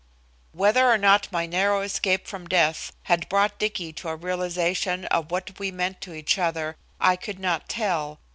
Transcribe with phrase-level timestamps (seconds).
[0.51, 5.29] Whether or not my narrow escape from death had brought Dicky to a realization of
[5.29, 8.17] what we meant to each other, I could not tell.